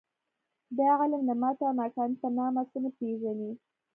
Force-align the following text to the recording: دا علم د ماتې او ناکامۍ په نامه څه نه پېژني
دا 0.77 0.87
علم 0.99 1.21
د 1.27 1.31
ماتې 1.41 1.63
او 1.69 1.73
ناکامۍ 1.81 2.15
په 2.21 2.27
نامه 2.37 2.61
څه 2.69 2.77
نه 2.83 2.89
پېژني 2.97 3.51